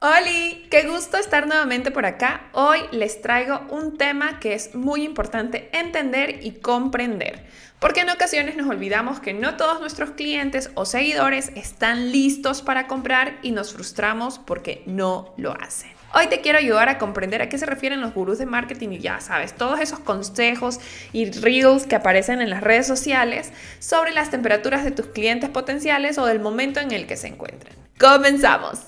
Hola, 0.00 0.30
qué 0.70 0.86
gusto 0.86 1.16
estar 1.16 1.48
nuevamente 1.48 1.90
por 1.90 2.06
acá. 2.06 2.42
Hoy 2.52 2.78
les 2.92 3.20
traigo 3.20 3.62
un 3.68 3.98
tema 3.98 4.38
que 4.38 4.54
es 4.54 4.76
muy 4.76 5.02
importante 5.02 5.68
entender 5.72 6.38
y 6.40 6.52
comprender, 6.52 7.44
porque 7.80 8.02
en 8.02 8.10
ocasiones 8.10 8.54
nos 8.54 8.68
olvidamos 8.68 9.18
que 9.18 9.34
no 9.34 9.56
todos 9.56 9.80
nuestros 9.80 10.10
clientes 10.10 10.70
o 10.74 10.84
seguidores 10.84 11.50
están 11.56 12.12
listos 12.12 12.62
para 12.62 12.86
comprar 12.86 13.40
y 13.42 13.50
nos 13.50 13.72
frustramos 13.72 14.38
porque 14.38 14.84
no 14.86 15.34
lo 15.36 15.50
hacen. 15.60 15.90
Hoy 16.14 16.28
te 16.28 16.42
quiero 16.42 16.58
ayudar 16.58 16.88
a 16.88 16.98
comprender 16.98 17.42
a 17.42 17.48
qué 17.48 17.58
se 17.58 17.66
refieren 17.66 18.00
los 18.00 18.14
gurús 18.14 18.38
de 18.38 18.46
marketing 18.46 18.90
y 18.90 18.98
ya 19.00 19.18
sabes, 19.18 19.52
todos 19.56 19.80
esos 19.80 19.98
consejos 19.98 20.78
y 21.12 21.28
reels 21.28 21.86
que 21.86 21.96
aparecen 21.96 22.40
en 22.40 22.50
las 22.50 22.62
redes 22.62 22.86
sociales 22.86 23.50
sobre 23.80 24.12
las 24.12 24.30
temperaturas 24.30 24.84
de 24.84 24.92
tus 24.92 25.06
clientes 25.06 25.50
potenciales 25.50 26.18
o 26.18 26.26
del 26.26 26.38
momento 26.38 26.78
en 26.78 26.92
el 26.92 27.08
que 27.08 27.16
se 27.16 27.26
encuentran. 27.26 27.74
Comenzamos. 27.98 28.87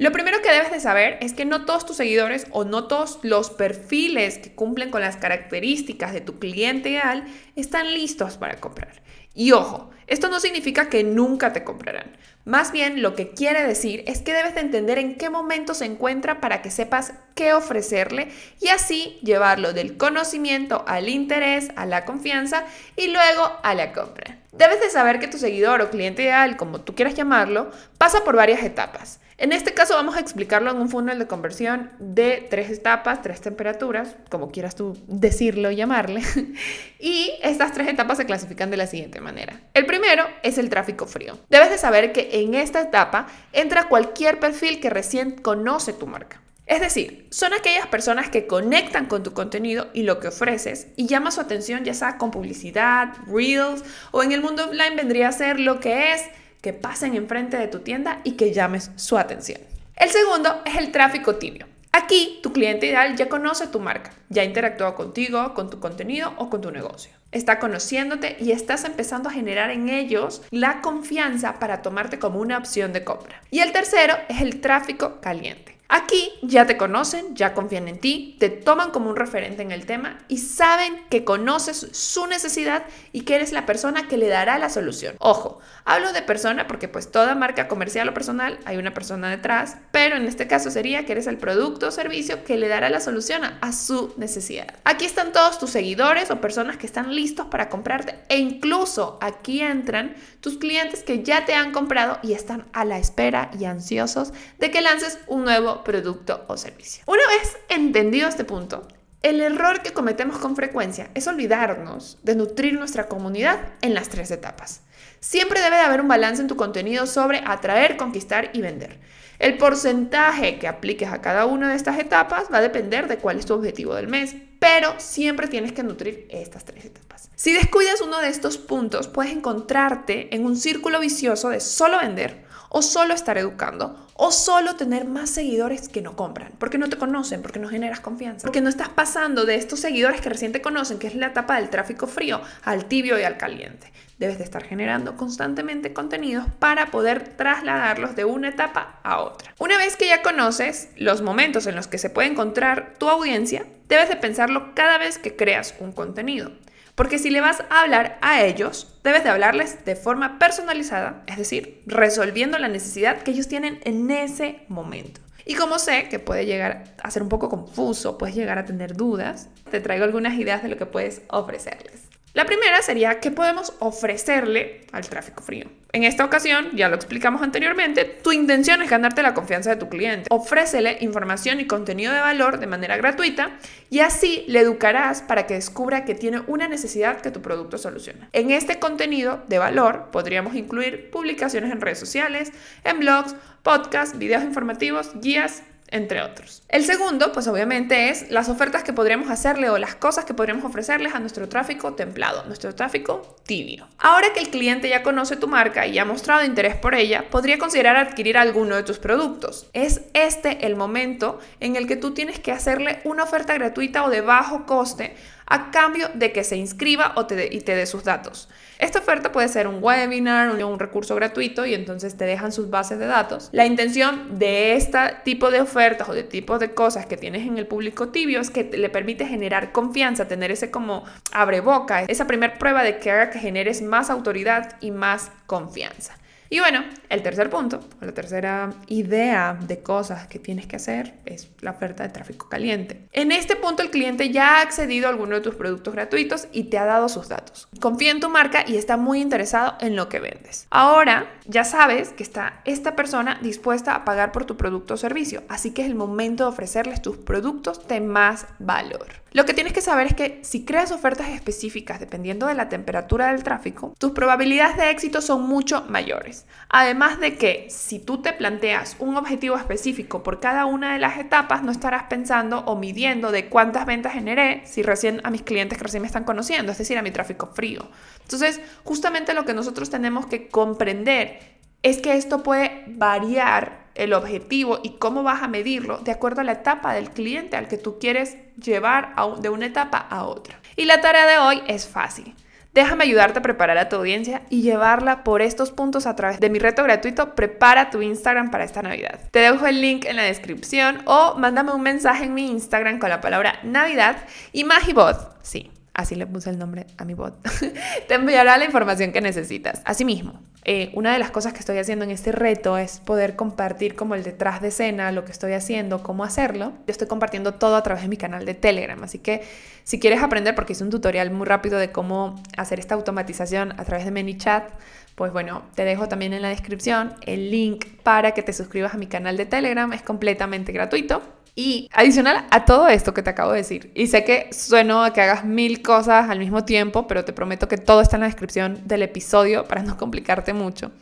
Lo 0.00 0.12
primero 0.12 0.40
que 0.40 0.50
debes 0.50 0.70
de 0.70 0.80
saber 0.80 1.18
es 1.20 1.34
que 1.34 1.44
no 1.44 1.66
todos 1.66 1.84
tus 1.84 1.98
seguidores 1.98 2.46
o 2.52 2.64
no 2.64 2.84
todos 2.84 3.18
los 3.20 3.50
perfiles 3.50 4.38
que 4.38 4.50
cumplen 4.54 4.90
con 4.90 5.02
las 5.02 5.18
características 5.18 6.14
de 6.14 6.22
tu 6.22 6.38
cliente 6.38 6.88
ideal 6.88 7.24
están 7.54 7.92
listos 7.92 8.38
para 8.38 8.56
comprar. 8.56 9.02
Y 9.34 9.52
ojo, 9.52 9.90
esto 10.06 10.30
no 10.30 10.40
significa 10.40 10.88
que 10.88 11.04
nunca 11.04 11.52
te 11.52 11.64
comprarán. 11.64 12.16
Más 12.46 12.72
bien 12.72 13.02
lo 13.02 13.14
que 13.14 13.32
quiere 13.32 13.62
decir 13.66 14.02
es 14.06 14.22
que 14.22 14.32
debes 14.32 14.54
de 14.54 14.62
entender 14.62 14.96
en 14.96 15.18
qué 15.18 15.28
momento 15.28 15.74
se 15.74 15.84
encuentra 15.84 16.40
para 16.40 16.62
que 16.62 16.70
sepas 16.70 17.12
qué 17.34 17.52
ofrecerle 17.52 18.28
y 18.58 18.68
así 18.68 19.18
llevarlo 19.22 19.74
del 19.74 19.98
conocimiento 19.98 20.82
al 20.88 21.10
interés, 21.10 21.68
a 21.76 21.84
la 21.84 22.06
confianza 22.06 22.64
y 22.96 23.08
luego 23.08 23.52
a 23.62 23.74
la 23.74 23.92
compra. 23.92 24.38
Debes 24.52 24.80
de 24.80 24.88
saber 24.88 25.20
que 25.20 25.28
tu 25.28 25.36
seguidor 25.36 25.82
o 25.82 25.90
cliente 25.90 26.22
ideal, 26.22 26.56
como 26.56 26.80
tú 26.80 26.94
quieras 26.94 27.14
llamarlo, 27.14 27.70
pasa 27.98 28.24
por 28.24 28.34
varias 28.34 28.64
etapas. 28.64 29.20
En 29.40 29.52
este 29.52 29.72
caso 29.72 29.94
vamos 29.94 30.18
a 30.18 30.20
explicarlo 30.20 30.70
en 30.70 30.76
un 30.76 30.90
funnel 30.90 31.18
de 31.18 31.26
conversión 31.26 31.90
de 31.98 32.46
tres 32.50 32.68
etapas, 32.68 33.22
tres 33.22 33.40
temperaturas, 33.40 34.14
como 34.28 34.50
quieras 34.50 34.76
tú 34.76 34.98
decirlo, 35.06 35.70
llamarle. 35.70 36.20
y 37.00 37.32
estas 37.42 37.72
tres 37.72 37.88
etapas 37.88 38.18
se 38.18 38.26
clasifican 38.26 38.70
de 38.70 38.76
la 38.76 38.86
siguiente 38.86 39.22
manera. 39.22 39.58
El 39.72 39.86
primero 39.86 40.26
es 40.42 40.58
el 40.58 40.68
tráfico 40.68 41.06
frío. 41.06 41.38
Debes 41.48 41.70
de 41.70 41.78
saber 41.78 42.12
que 42.12 42.28
en 42.42 42.52
esta 42.52 42.82
etapa 42.82 43.28
entra 43.54 43.88
cualquier 43.88 44.38
perfil 44.40 44.78
que 44.78 44.90
recién 44.90 45.30
conoce 45.30 45.94
tu 45.94 46.06
marca. 46.06 46.42
Es 46.66 46.82
decir, 46.82 47.26
son 47.30 47.54
aquellas 47.54 47.86
personas 47.86 48.28
que 48.28 48.46
conectan 48.46 49.06
con 49.06 49.22
tu 49.22 49.32
contenido 49.32 49.88
y 49.94 50.02
lo 50.02 50.20
que 50.20 50.28
ofreces 50.28 50.88
y 50.96 51.06
llama 51.06 51.30
su 51.30 51.40
atención 51.40 51.82
ya 51.82 51.94
sea 51.94 52.18
con 52.18 52.30
publicidad, 52.30 53.14
reels 53.26 53.84
o 54.10 54.22
en 54.22 54.32
el 54.32 54.42
mundo 54.42 54.66
offline 54.66 54.96
vendría 54.96 55.28
a 55.28 55.32
ser 55.32 55.58
lo 55.58 55.80
que 55.80 56.12
es 56.12 56.24
que 56.60 56.72
pasen 56.72 57.14
enfrente 57.14 57.56
de 57.56 57.68
tu 57.68 57.80
tienda 57.80 58.20
y 58.24 58.32
que 58.32 58.52
llames 58.52 58.90
su 58.96 59.18
atención. 59.18 59.60
El 59.96 60.10
segundo 60.10 60.62
es 60.64 60.76
el 60.76 60.92
tráfico 60.92 61.36
tibio. 61.36 61.66
Aquí 61.92 62.38
tu 62.42 62.52
cliente 62.52 62.86
ideal 62.86 63.16
ya 63.16 63.28
conoce 63.28 63.66
tu 63.66 63.80
marca, 63.80 64.12
ya 64.28 64.44
interactúa 64.44 64.94
contigo, 64.94 65.54
con 65.54 65.70
tu 65.70 65.80
contenido 65.80 66.32
o 66.36 66.48
con 66.48 66.60
tu 66.60 66.70
negocio. 66.70 67.10
Está 67.32 67.58
conociéndote 67.58 68.36
y 68.40 68.52
estás 68.52 68.84
empezando 68.84 69.28
a 69.28 69.32
generar 69.32 69.70
en 69.70 69.88
ellos 69.88 70.42
la 70.50 70.82
confianza 70.82 71.58
para 71.58 71.82
tomarte 71.82 72.18
como 72.18 72.40
una 72.40 72.58
opción 72.58 72.92
de 72.92 73.04
compra. 73.04 73.42
Y 73.50 73.60
el 73.60 73.72
tercero 73.72 74.14
es 74.28 74.40
el 74.40 74.60
tráfico 74.60 75.20
caliente. 75.20 75.79
Aquí 75.92 76.30
ya 76.40 76.66
te 76.66 76.76
conocen, 76.76 77.34
ya 77.34 77.52
confían 77.52 77.88
en 77.88 77.98
ti, 77.98 78.36
te 78.38 78.48
toman 78.48 78.92
como 78.92 79.10
un 79.10 79.16
referente 79.16 79.62
en 79.62 79.72
el 79.72 79.86
tema 79.86 80.18
y 80.28 80.38
saben 80.38 81.02
que 81.10 81.24
conoces 81.24 81.88
su 81.90 82.28
necesidad 82.28 82.84
y 83.10 83.22
que 83.22 83.34
eres 83.34 83.50
la 83.50 83.66
persona 83.66 84.06
que 84.06 84.16
le 84.16 84.28
dará 84.28 84.56
la 84.60 84.70
solución. 84.70 85.16
Ojo, 85.18 85.58
hablo 85.84 86.12
de 86.12 86.22
persona 86.22 86.68
porque 86.68 86.86
pues 86.86 87.10
toda 87.10 87.34
marca 87.34 87.66
comercial 87.66 88.08
o 88.08 88.14
personal 88.14 88.60
hay 88.66 88.76
una 88.76 88.94
persona 88.94 89.30
detrás, 89.30 89.78
pero 89.90 90.14
en 90.14 90.26
este 90.26 90.46
caso 90.46 90.70
sería 90.70 91.04
que 91.04 91.10
eres 91.10 91.26
el 91.26 91.38
producto 91.38 91.88
o 91.88 91.90
servicio 91.90 92.44
que 92.44 92.56
le 92.56 92.68
dará 92.68 92.88
la 92.88 93.00
solución 93.00 93.42
a, 93.60 93.72
su 93.72 94.14
necesidad. 94.16 94.72
Aquí 94.84 95.04
están 95.04 95.32
todos 95.32 95.58
tus 95.58 95.70
seguidores 95.70 96.30
o 96.30 96.40
personas 96.40 96.76
que 96.76 96.86
están 96.86 97.16
listos 97.16 97.46
para 97.46 97.68
comprarte 97.68 98.20
e 98.28 98.38
incluso 98.38 99.18
aquí 99.20 99.60
entran 99.60 100.14
tus 100.40 100.56
clientes 100.56 101.02
que 101.02 101.24
ya 101.24 101.44
te 101.46 101.54
han 101.54 101.72
comprado 101.72 102.20
y 102.22 102.32
están 102.32 102.66
a 102.72 102.84
la 102.84 102.98
espera 102.98 103.50
y 103.58 103.64
ansiosos 103.64 104.32
de 104.58 104.70
que 104.70 104.82
lances 104.82 105.18
un 105.26 105.44
nuevo 105.44 105.79
producto 105.84 106.44
o 106.48 106.56
servicio. 106.56 107.04
Una 107.06 107.26
vez 107.26 107.56
entendido 107.68 108.28
este 108.28 108.44
punto, 108.44 108.86
el 109.22 109.40
error 109.40 109.82
que 109.82 109.92
cometemos 109.92 110.38
con 110.38 110.56
frecuencia 110.56 111.10
es 111.14 111.26
olvidarnos 111.26 112.18
de 112.22 112.34
nutrir 112.34 112.78
nuestra 112.78 113.06
comunidad 113.06 113.60
en 113.82 113.92
las 113.92 114.08
tres 114.08 114.30
etapas. 114.30 114.80
Siempre 115.20 115.60
debe 115.60 115.76
de 115.76 115.82
haber 115.82 116.00
un 116.00 116.08
balance 116.08 116.40
en 116.40 116.48
tu 116.48 116.56
contenido 116.56 117.06
sobre 117.06 117.42
atraer, 117.44 117.98
conquistar 117.98 118.50
y 118.54 118.62
vender. 118.62 118.98
El 119.38 119.58
porcentaje 119.58 120.58
que 120.58 120.68
apliques 120.68 121.10
a 121.10 121.20
cada 121.20 121.44
una 121.46 121.68
de 121.70 121.76
estas 121.76 121.98
etapas 121.98 122.48
va 122.52 122.58
a 122.58 122.62
depender 122.62 123.08
de 123.08 123.18
cuál 123.18 123.38
es 123.38 123.46
tu 123.46 123.54
objetivo 123.54 123.94
del 123.94 124.08
mes, 124.08 124.36
pero 124.58 124.94
siempre 124.98 125.48
tienes 125.48 125.72
que 125.72 125.82
nutrir 125.82 126.26
estas 126.30 126.64
tres 126.64 126.86
etapas. 126.86 127.30
Si 127.36 127.52
descuidas 127.52 128.00
uno 128.00 128.20
de 128.20 128.28
estos 128.28 128.58
puntos, 128.58 129.08
puedes 129.08 129.32
encontrarte 129.32 130.34
en 130.34 130.44
un 130.44 130.56
círculo 130.56 131.00
vicioso 131.00 131.48
de 131.48 131.60
solo 131.60 131.98
vender 131.98 132.44
o 132.70 132.82
solo 132.82 133.14
estar 133.14 133.36
educando, 133.36 134.06
o 134.14 134.30
solo 134.30 134.76
tener 134.76 135.04
más 135.04 135.28
seguidores 135.28 135.88
que 135.88 136.02
no 136.02 136.16
compran, 136.16 136.52
porque 136.58 136.78
no 136.78 136.88
te 136.88 136.96
conocen, 136.96 137.42
porque 137.42 137.58
no 137.58 137.68
generas 137.68 138.00
confianza, 138.00 138.46
porque 138.46 138.60
no 138.60 138.68
estás 138.68 138.88
pasando 138.88 139.44
de 139.44 139.56
estos 139.56 139.80
seguidores 139.80 140.20
que 140.20 140.28
recién 140.28 140.52
te 140.52 140.62
conocen, 140.62 140.98
que 140.98 141.08
es 141.08 141.14
la 141.14 141.26
etapa 141.26 141.56
del 141.56 141.68
tráfico 141.68 142.06
frío, 142.06 142.40
al 142.62 142.86
tibio 142.86 143.18
y 143.18 143.24
al 143.24 143.36
caliente. 143.36 143.92
Debes 144.18 144.38
de 144.38 144.44
estar 144.44 144.62
generando 144.62 145.16
constantemente 145.16 145.92
contenidos 145.92 146.44
para 146.58 146.90
poder 146.90 147.36
trasladarlos 147.36 148.14
de 148.14 148.24
una 148.24 148.50
etapa 148.50 149.00
a 149.02 149.20
otra. 149.20 149.52
Una 149.58 149.76
vez 149.76 149.96
que 149.96 150.06
ya 150.06 150.22
conoces 150.22 150.90
los 150.96 151.22
momentos 151.22 151.66
en 151.66 151.74
los 151.74 151.88
que 151.88 151.98
se 151.98 152.10
puede 152.10 152.28
encontrar 152.28 152.94
tu 152.98 153.08
audiencia, 153.08 153.64
debes 153.88 154.10
de 154.10 154.16
pensarlo 154.16 154.74
cada 154.74 154.98
vez 154.98 155.18
que 155.18 155.34
creas 155.34 155.74
un 155.80 155.92
contenido. 155.92 156.52
Porque 157.00 157.18
si 157.18 157.30
le 157.30 157.40
vas 157.40 157.64
a 157.70 157.80
hablar 157.80 158.18
a 158.20 158.44
ellos, 158.44 158.86
debes 159.02 159.24
de 159.24 159.30
hablarles 159.30 159.86
de 159.86 159.96
forma 159.96 160.38
personalizada, 160.38 161.22
es 161.26 161.38
decir, 161.38 161.80
resolviendo 161.86 162.58
la 162.58 162.68
necesidad 162.68 163.22
que 163.22 163.30
ellos 163.30 163.48
tienen 163.48 163.80
en 163.84 164.10
ese 164.10 164.66
momento. 164.68 165.22
Y 165.46 165.54
como 165.54 165.78
sé 165.78 166.10
que 166.10 166.18
puede 166.18 166.44
llegar 166.44 166.84
a 167.02 167.10
ser 167.10 167.22
un 167.22 167.30
poco 167.30 167.48
confuso, 167.48 168.18
puedes 168.18 168.36
llegar 168.36 168.58
a 168.58 168.66
tener 168.66 168.96
dudas, 168.96 169.48
te 169.70 169.80
traigo 169.80 170.04
algunas 170.04 170.34
ideas 170.34 170.62
de 170.62 170.68
lo 170.68 170.76
que 170.76 170.84
puedes 170.84 171.22
ofrecerles. 171.30 172.09
La 172.32 172.44
primera 172.44 172.80
sería 172.80 173.18
qué 173.18 173.32
podemos 173.32 173.74
ofrecerle 173.80 174.82
al 174.92 175.08
tráfico 175.08 175.42
frío. 175.42 175.66
En 175.92 176.04
esta 176.04 176.24
ocasión, 176.24 176.68
ya 176.76 176.88
lo 176.88 176.94
explicamos 176.94 177.42
anteriormente, 177.42 178.04
tu 178.04 178.30
intención 178.30 178.80
es 178.82 178.88
ganarte 178.88 179.22
la 179.24 179.34
confianza 179.34 179.70
de 179.70 179.76
tu 179.76 179.88
cliente. 179.88 180.28
Ofrécele 180.30 180.98
información 181.00 181.58
y 181.58 181.66
contenido 181.66 182.12
de 182.12 182.20
valor 182.20 182.60
de 182.60 182.68
manera 182.68 182.96
gratuita 182.96 183.58
y 183.90 183.98
así 183.98 184.44
le 184.46 184.60
educarás 184.60 185.22
para 185.22 185.48
que 185.48 185.54
descubra 185.54 186.04
que 186.04 186.14
tiene 186.14 186.42
una 186.46 186.68
necesidad 186.68 187.20
que 187.20 187.32
tu 187.32 187.42
producto 187.42 187.78
soluciona. 187.78 188.28
En 188.32 188.52
este 188.52 188.78
contenido 188.78 189.42
de 189.48 189.58
valor 189.58 190.10
podríamos 190.12 190.54
incluir 190.54 191.10
publicaciones 191.10 191.72
en 191.72 191.80
redes 191.80 191.98
sociales, 191.98 192.52
en 192.84 193.00
blogs, 193.00 193.34
podcasts, 193.64 194.16
videos 194.16 194.44
informativos, 194.44 195.10
guías 195.20 195.64
entre 195.90 196.22
otros. 196.22 196.62
El 196.68 196.84
segundo, 196.84 197.32
pues 197.32 197.46
obviamente 197.48 198.10
es 198.10 198.30
las 198.30 198.48
ofertas 198.48 198.82
que 198.82 198.92
podríamos 198.92 199.30
hacerle 199.30 199.70
o 199.70 199.78
las 199.78 199.94
cosas 199.94 200.24
que 200.24 200.34
podríamos 200.34 200.64
ofrecerles 200.64 201.14
a 201.14 201.18
nuestro 201.18 201.48
tráfico 201.48 201.94
templado, 201.94 202.44
nuestro 202.44 202.74
tráfico 202.74 203.36
tibio. 203.44 203.86
Ahora 203.98 204.32
que 204.32 204.40
el 204.40 204.50
cliente 204.50 204.88
ya 204.88 205.02
conoce 205.02 205.36
tu 205.36 205.48
marca 205.48 205.86
y 205.86 205.98
ha 205.98 206.04
mostrado 206.04 206.44
interés 206.44 206.76
por 206.76 206.94
ella, 206.94 207.24
podría 207.30 207.58
considerar 207.58 207.96
adquirir 207.96 208.38
alguno 208.38 208.76
de 208.76 208.82
tus 208.82 208.98
productos. 208.98 209.66
Es 209.72 210.02
este 210.14 210.66
el 210.66 210.76
momento 210.76 211.40
en 211.60 211.76
el 211.76 211.86
que 211.86 211.96
tú 211.96 212.12
tienes 212.12 212.38
que 212.38 212.52
hacerle 212.52 213.00
una 213.04 213.24
oferta 213.24 213.54
gratuita 213.54 214.04
o 214.04 214.10
de 214.10 214.20
bajo 214.20 214.66
coste 214.66 215.16
a 215.50 215.70
cambio 215.70 216.08
de 216.14 216.32
que 216.32 216.44
se 216.44 216.56
inscriba 216.56 217.12
o 217.16 217.26
te 217.26 217.54
y 217.54 217.60
te 217.60 217.74
dé 217.74 217.84
sus 217.84 218.04
datos. 218.04 218.48
Esta 218.78 219.00
oferta 219.00 219.30
puede 219.30 219.48
ser 219.48 219.66
un 219.66 219.82
webinar, 219.82 220.50
un, 220.50 220.62
un 220.62 220.78
recurso 220.78 221.14
gratuito 221.14 221.66
y 221.66 221.74
entonces 221.74 222.16
te 222.16 222.24
dejan 222.24 222.52
sus 222.52 222.70
bases 222.70 222.98
de 222.98 223.06
datos. 223.06 223.50
La 223.52 223.66
intención 223.66 224.38
de 224.38 224.74
este 224.74 224.98
tipo 225.24 225.50
de 225.50 225.60
ofertas 225.60 226.08
o 226.08 226.14
de 226.14 226.22
tipo 226.22 226.58
de 226.58 226.72
cosas 226.72 227.04
que 227.04 227.16
tienes 227.16 227.46
en 227.46 227.58
el 227.58 227.66
público 227.66 228.08
tibio 228.08 228.40
es 228.40 228.50
que 228.50 228.64
le 228.64 228.88
permite 228.88 229.26
generar 229.26 229.72
confianza, 229.72 230.28
tener 230.28 230.50
ese 230.50 230.70
como 230.70 231.04
abre 231.32 231.60
boca, 231.60 232.04
esa 232.04 232.26
primera 232.26 232.54
prueba 232.54 232.82
de 232.82 232.98
que 232.98 233.10
haga 233.10 233.30
que 233.30 233.38
generes 233.40 233.82
más 233.82 234.08
autoridad 234.08 234.76
y 234.80 234.92
más 234.92 235.30
confianza. 235.46 236.19
Y 236.52 236.58
bueno, 236.58 236.82
el 237.08 237.22
tercer 237.22 237.48
punto, 237.48 237.78
o 238.02 238.04
la 238.04 238.12
tercera 238.12 238.70
idea 238.88 239.56
de 239.60 239.84
cosas 239.84 240.26
que 240.26 240.40
tienes 240.40 240.66
que 240.66 240.74
hacer 240.74 241.14
es 241.24 241.48
la 241.60 241.70
oferta 241.70 242.02
de 242.02 242.08
tráfico 242.08 242.48
caliente. 242.48 243.06
En 243.12 243.30
este 243.30 243.54
punto 243.54 243.84
el 243.84 243.90
cliente 243.90 244.30
ya 244.30 244.56
ha 244.56 244.62
accedido 244.62 245.06
a 245.06 245.10
alguno 245.10 245.36
de 245.36 245.42
tus 245.42 245.54
productos 245.54 245.94
gratuitos 245.94 246.48
y 246.50 246.64
te 246.64 246.76
ha 246.76 246.84
dado 246.86 247.08
sus 247.08 247.28
datos. 247.28 247.68
Confía 247.80 248.10
en 248.10 248.18
tu 248.18 248.28
marca 248.28 248.64
y 248.66 248.76
está 248.76 248.96
muy 248.96 249.20
interesado 249.20 249.74
en 249.80 249.94
lo 249.94 250.08
que 250.08 250.18
vendes. 250.18 250.66
Ahora 250.70 251.32
ya 251.46 251.62
sabes 251.62 252.08
que 252.08 252.24
está 252.24 252.60
esta 252.64 252.96
persona 252.96 253.38
dispuesta 253.40 253.94
a 253.94 254.04
pagar 254.04 254.32
por 254.32 254.44
tu 254.44 254.56
producto 254.56 254.94
o 254.94 254.96
servicio, 254.96 255.44
así 255.48 255.70
que 255.70 255.82
es 255.82 255.88
el 255.88 255.94
momento 255.94 256.44
de 256.44 256.50
ofrecerles 256.50 257.00
tus 257.00 257.16
productos 257.16 257.86
de 257.86 258.00
más 258.00 258.46
valor. 258.58 259.06
Lo 259.32 259.44
que 259.44 259.54
tienes 259.54 259.72
que 259.72 259.80
saber 259.80 260.08
es 260.08 260.14
que 260.14 260.40
si 260.42 260.64
creas 260.64 260.90
ofertas 260.90 261.28
específicas 261.28 262.00
dependiendo 262.00 262.48
de 262.48 262.54
la 262.54 262.68
temperatura 262.68 263.32
del 263.32 263.44
tráfico, 263.44 263.94
tus 263.96 264.10
probabilidades 264.10 264.76
de 264.76 264.90
éxito 264.90 265.20
son 265.20 265.42
mucho 265.42 265.84
mayores. 265.88 266.46
Además 266.68 267.20
de 267.20 267.36
que 267.36 267.68
si 267.70 268.00
tú 268.00 268.22
te 268.22 268.32
planteas 268.32 268.96
un 268.98 269.16
objetivo 269.16 269.56
específico 269.56 270.24
por 270.24 270.40
cada 270.40 270.66
una 270.66 270.94
de 270.94 270.98
las 270.98 271.18
etapas, 271.18 271.62
no 271.62 271.70
estarás 271.70 272.04
pensando 272.04 272.60
o 272.66 272.74
midiendo 272.74 273.30
de 273.30 273.48
cuántas 273.48 273.86
ventas 273.86 274.14
generé 274.14 274.62
si 274.66 274.82
recién 274.82 275.20
a 275.22 275.30
mis 275.30 275.42
clientes 275.42 275.78
que 275.78 275.84
recién 275.84 276.02
me 276.02 276.08
están 276.08 276.24
conociendo, 276.24 276.72
es 276.72 276.78
decir, 276.78 276.98
a 276.98 277.02
mi 277.02 277.12
tráfico 277.12 277.46
frío. 277.54 277.88
Entonces, 278.22 278.60
justamente 278.82 279.32
lo 279.32 279.44
que 279.44 279.54
nosotros 279.54 279.90
tenemos 279.90 280.26
que 280.26 280.48
comprender 280.48 281.60
es 281.82 281.98
que 281.98 282.14
esto 282.14 282.42
puede 282.42 282.84
variar 282.88 283.79
el 284.00 284.14
objetivo 284.14 284.80
y 284.82 284.90
cómo 284.98 285.22
vas 285.22 285.42
a 285.42 285.48
medirlo 285.48 285.98
de 285.98 286.12
acuerdo 286.12 286.40
a 286.40 286.44
la 286.44 286.52
etapa 286.52 286.94
del 286.94 287.10
cliente 287.10 287.56
al 287.56 287.68
que 287.68 287.76
tú 287.76 287.98
quieres 287.98 288.36
llevar 288.56 289.14
de 289.40 289.48
una 289.50 289.66
etapa 289.66 289.98
a 289.98 290.24
otra. 290.24 290.58
Y 290.76 290.86
la 290.86 291.00
tarea 291.00 291.26
de 291.26 291.38
hoy 291.38 291.62
es 291.66 291.86
fácil. 291.86 292.34
Déjame 292.72 293.02
ayudarte 293.04 293.40
a 293.40 293.42
preparar 293.42 293.78
a 293.78 293.88
tu 293.88 293.96
audiencia 293.96 294.42
y 294.48 294.62
llevarla 294.62 295.24
por 295.24 295.42
estos 295.42 295.72
puntos 295.72 296.06
a 296.06 296.14
través 296.14 296.38
de 296.38 296.50
mi 296.50 296.60
reto 296.60 296.84
gratuito 296.84 297.34
Prepara 297.34 297.90
tu 297.90 298.00
Instagram 298.00 298.50
para 298.50 298.64
esta 298.64 298.80
Navidad. 298.80 299.18
Te 299.32 299.40
dejo 299.40 299.66
el 299.66 299.80
link 299.80 300.04
en 300.04 300.16
la 300.16 300.22
descripción 300.22 301.02
o 301.04 301.34
mándame 301.36 301.72
un 301.72 301.82
mensaje 301.82 302.24
en 302.24 302.34
mi 302.34 302.48
Instagram 302.48 303.00
con 303.00 303.10
la 303.10 303.20
palabra 303.20 303.58
Navidad 303.64 304.18
y 304.52 304.62
Magibot, 304.62 305.36
sí, 305.42 305.70
así 305.94 306.14
le 306.14 306.26
puse 306.26 306.50
el 306.50 306.58
nombre 306.58 306.86
a 306.98 307.04
mi 307.04 307.14
bot, 307.14 307.34
te 308.08 308.14
enviará 308.14 308.58
la 308.58 308.64
información 308.64 309.12
que 309.12 309.20
necesitas. 309.20 309.82
Asimismo, 309.84 310.40
eh, 310.64 310.90
una 310.94 311.12
de 311.12 311.18
las 311.18 311.30
cosas 311.30 311.52
que 311.52 311.60
estoy 311.60 311.78
haciendo 311.78 312.04
en 312.04 312.10
este 312.10 312.32
reto 312.32 312.76
es 312.76 313.00
poder 313.00 313.34
compartir 313.34 313.94
como 313.94 314.14
el 314.14 314.22
detrás 314.22 314.60
de 314.60 314.68
escena, 314.68 315.10
lo 315.10 315.24
que 315.24 315.32
estoy 315.32 315.52
haciendo, 315.52 316.02
cómo 316.02 316.22
hacerlo. 316.22 316.72
Yo 316.86 316.92
estoy 316.92 317.08
compartiendo 317.08 317.54
todo 317.54 317.76
a 317.76 317.82
través 317.82 318.02
de 318.02 318.08
mi 318.08 318.16
canal 318.16 318.44
de 318.44 318.54
Telegram, 318.54 319.02
así 319.02 319.18
que 319.18 319.42
si 319.84 319.98
quieres 319.98 320.22
aprender, 320.22 320.54
porque 320.54 320.74
hice 320.74 320.84
un 320.84 320.90
tutorial 320.90 321.30
muy 321.30 321.46
rápido 321.46 321.78
de 321.78 321.90
cómo 321.90 322.40
hacer 322.56 322.78
esta 322.78 322.94
automatización 322.94 323.72
a 323.78 323.84
través 323.84 324.04
de 324.04 324.10
ManyChat, 324.10 324.70
pues 325.14 325.32
bueno, 325.32 325.62
te 325.74 325.84
dejo 325.84 326.08
también 326.08 326.32
en 326.32 326.42
la 326.42 326.48
descripción 326.48 327.14
el 327.26 327.50
link 327.50 327.86
para 328.02 328.32
que 328.32 328.42
te 328.42 328.52
suscribas 328.52 328.94
a 328.94 328.98
mi 328.98 329.06
canal 329.06 329.36
de 329.36 329.46
Telegram, 329.46 329.92
es 329.92 330.02
completamente 330.02 330.72
gratuito. 330.72 331.39
Y 331.54 331.88
adicional 331.92 332.46
a 332.50 332.64
todo 332.64 332.88
esto 332.88 333.12
que 333.12 333.22
te 333.22 333.30
acabo 333.30 333.52
de 333.52 333.58
decir, 333.58 333.90
y 333.94 334.06
sé 334.06 334.24
que 334.24 334.48
sueno 334.52 335.04
a 335.04 335.12
que 335.12 335.20
hagas 335.20 335.44
mil 335.44 335.82
cosas 335.82 336.30
al 336.30 336.38
mismo 336.38 336.64
tiempo, 336.64 337.06
pero 337.06 337.24
te 337.24 337.32
prometo 337.32 337.68
que 337.68 337.76
todo 337.76 338.00
está 338.00 338.16
en 338.16 338.20
la 338.20 338.26
descripción 338.26 338.80
del 338.86 339.02
episodio 339.02 339.66
para 339.66 339.82
no 339.82 339.96
complicarte 339.96 340.52
mucho. 340.52 340.92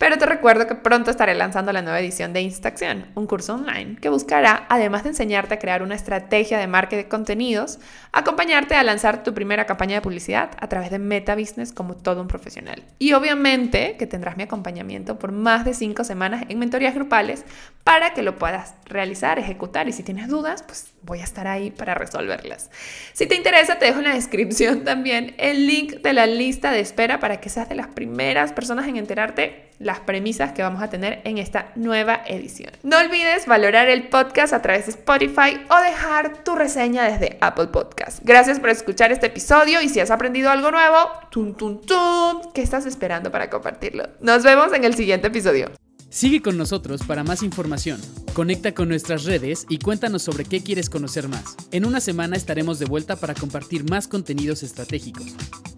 Pero 0.00 0.16
te 0.16 0.24
recuerdo 0.24 0.66
que 0.66 0.76
pronto 0.76 1.10
estaré 1.10 1.34
lanzando 1.34 1.74
la 1.74 1.82
nueva 1.82 2.00
edición 2.00 2.32
de 2.32 2.40
Instaacción, 2.40 3.04
un 3.14 3.26
curso 3.26 3.56
online 3.56 3.96
que 4.00 4.08
buscará, 4.08 4.64
además 4.70 5.02
de 5.02 5.10
enseñarte 5.10 5.52
a 5.52 5.58
crear 5.58 5.82
una 5.82 5.94
estrategia 5.94 6.58
de 6.58 6.66
marketing 6.66 7.02
de 7.02 7.08
contenidos, 7.08 7.78
acompañarte 8.10 8.76
a 8.76 8.82
lanzar 8.82 9.22
tu 9.22 9.34
primera 9.34 9.66
campaña 9.66 9.96
de 9.96 10.00
publicidad 10.00 10.52
a 10.58 10.68
través 10.70 10.90
de 10.90 10.98
Meta 10.98 11.36
Business 11.36 11.74
como 11.74 11.96
todo 11.96 12.22
un 12.22 12.28
profesional. 12.28 12.82
Y 12.98 13.12
obviamente 13.12 13.96
que 13.98 14.06
tendrás 14.06 14.38
mi 14.38 14.44
acompañamiento 14.44 15.18
por 15.18 15.32
más 15.32 15.66
de 15.66 15.74
cinco 15.74 16.02
semanas 16.02 16.46
en 16.48 16.58
mentorías 16.58 16.94
grupales 16.94 17.44
para 17.84 18.14
que 18.14 18.22
lo 18.22 18.38
puedas 18.38 18.76
realizar, 18.86 19.38
ejecutar 19.38 19.86
y 19.86 19.92
si 19.92 20.02
tienes 20.02 20.28
dudas, 20.28 20.62
pues 20.62 20.94
voy 21.02 21.20
a 21.20 21.24
estar 21.24 21.46
ahí 21.46 21.70
para 21.72 21.92
resolverlas. 21.94 22.70
Si 23.12 23.26
te 23.26 23.34
interesa, 23.34 23.78
te 23.78 23.84
dejo 23.84 23.98
en 23.98 24.06
la 24.06 24.14
descripción 24.14 24.82
también 24.82 25.34
el 25.36 25.66
link 25.66 25.96
de 25.96 26.14
la 26.14 26.24
lista 26.24 26.72
de 26.72 26.80
espera 26.80 27.20
para 27.20 27.38
que 27.38 27.50
seas 27.50 27.68
de 27.68 27.74
las 27.74 27.88
primeras 27.88 28.54
personas 28.54 28.88
en 28.88 28.96
enterarte 28.96 29.69
las 29.80 29.98
premisas 29.98 30.52
que 30.52 30.62
vamos 30.62 30.82
a 30.82 30.90
tener 30.90 31.22
en 31.24 31.38
esta 31.38 31.72
nueva 31.74 32.22
edición. 32.26 32.70
No 32.84 32.98
olvides 32.98 33.46
valorar 33.46 33.88
el 33.88 34.08
podcast 34.08 34.52
a 34.52 34.62
través 34.62 34.86
de 34.86 34.92
Spotify 34.92 35.58
o 35.68 35.82
dejar 35.82 36.44
tu 36.44 36.54
reseña 36.54 37.04
desde 37.04 37.38
Apple 37.40 37.68
Podcast. 37.68 38.20
Gracias 38.22 38.60
por 38.60 38.68
escuchar 38.68 39.10
este 39.10 39.26
episodio 39.26 39.80
y 39.80 39.88
si 39.88 39.98
has 39.98 40.10
aprendido 40.10 40.50
algo 40.50 40.70
nuevo, 40.70 40.96
tum, 41.30 41.54
tum, 41.54 41.80
tum, 41.80 42.52
¿qué 42.54 42.62
estás 42.62 42.86
esperando 42.86 43.32
para 43.32 43.48
compartirlo? 43.48 44.04
Nos 44.20 44.44
vemos 44.44 44.72
en 44.74 44.84
el 44.84 44.94
siguiente 44.94 45.28
episodio. 45.28 45.70
Sigue 46.10 46.42
con 46.42 46.58
nosotros 46.58 47.02
para 47.04 47.24
más 47.24 47.42
información. 47.42 48.00
Conecta 48.34 48.74
con 48.74 48.88
nuestras 48.88 49.24
redes 49.24 49.64
y 49.68 49.78
cuéntanos 49.78 50.22
sobre 50.22 50.44
qué 50.44 50.60
quieres 50.60 50.90
conocer 50.90 51.28
más. 51.28 51.56
En 51.70 51.86
una 51.86 52.00
semana 52.00 52.36
estaremos 52.36 52.78
de 52.80 52.86
vuelta 52.86 53.16
para 53.16 53.34
compartir 53.34 53.88
más 53.88 54.08
contenidos 54.08 54.62
estratégicos. 54.62 55.36